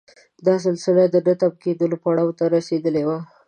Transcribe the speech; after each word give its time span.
دا 0.45 0.55
سلسله 0.65 1.03
د 1.09 1.15
نه 1.25 1.33
تم 1.41 1.51
کېدلو 1.63 1.95
پړاو 2.03 2.29
ته 2.39 2.43
رسېدلې 2.55 3.03
وه. 3.07 3.17